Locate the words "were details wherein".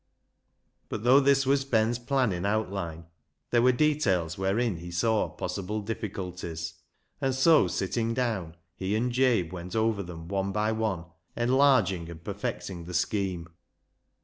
3.61-4.77